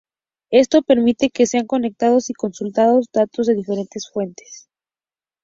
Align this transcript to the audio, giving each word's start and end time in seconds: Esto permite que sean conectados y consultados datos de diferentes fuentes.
Esto 0.49 0.81
permite 0.81 1.29
que 1.29 1.45
sean 1.45 1.67
conectados 1.67 2.31
y 2.31 2.33
consultados 2.33 3.11
datos 3.13 3.45
de 3.45 3.53
diferentes 3.53 4.09
fuentes. 4.11 4.67